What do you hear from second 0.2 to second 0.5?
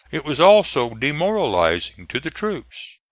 was